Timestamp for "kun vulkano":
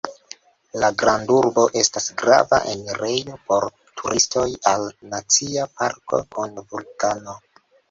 6.35-7.41